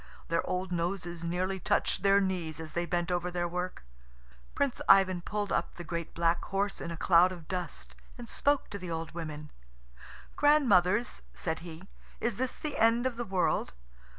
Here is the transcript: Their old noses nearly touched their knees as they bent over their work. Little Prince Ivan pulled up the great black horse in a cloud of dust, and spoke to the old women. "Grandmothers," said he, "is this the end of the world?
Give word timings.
Their 0.29 0.43
old 0.49 0.71
noses 0.71 1.23
nearly 1.23 1.59
touched 1.59 2.01
their 2.01 2.19
knees 2.19 2.59
as 2.59 2.73
they 2.73 2.87
bent 2.87 3.11
over 3.11 3.29
their 3.29 3.47
work. 3.47 3.83
Little 3.85 4.49
Prince 4.55 4.81
Ivan 4.89 5.21
pulled 5.21 5.51
up 5.51 5.75
the 5.75 5.83
great 5.83 6.15
black 6.15 6.43
horse 6.45 6.81
in 6.81 6.89
a 6.89 6.97
cloud 6.97 7.31
of 7.31 7.47
dust, 7.47 7.95
and 8.17 8.27
spoke 8.27 8.71
to 8.71 8.79
the 8.79 8.89
old 8.89 9.11
women. 9.11 9.51
"Grandmothers," 10.35 11.21
said 11.35 11.59
he, 11.59 11.87
"is 12.19 12.37
this 12.37 12.53
the 12.57 12.79
end 12.79 13.05
of 13.05 13.15
the 13.15 13.23
world? 13.25 13.75